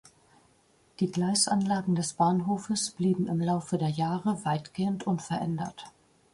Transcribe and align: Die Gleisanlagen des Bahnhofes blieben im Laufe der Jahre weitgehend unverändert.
Die 0.99 1.11
Gleisanlagen 1.11 1.93
des 1.93 2.13
Bahnhofes 2.13 2.89
blieben 2.89 3.27
im 3.27 3.39
Laufe 3.39 3.77
der 3.77 3.89
Jahre 3.89 4.43
weitgehend 4.45 5.05
unverändert. 5.05 5.91